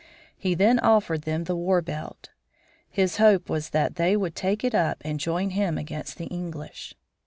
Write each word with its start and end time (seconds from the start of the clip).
He 0.35 0.55
then 0.55 0.79
offered 0.79 1.21
them 1.25 1.43
the 1.43 1.55
war 1.55 1.79
belt. 1.79 2.31
His 2.89 3.17
hope 3.17 3.49
was 3.51 3.69
that 3.69 3.97
they 3.97 4.17
would 4.17 4.35
take 4.35 4.63
it 4.63 4.73
up 4.73 4.97
and 5.05 5.19
join 5.19 5.51
him 5.51 5.77
against 5.77 6.17
the 6.17 6.25
English. 6.25 6.95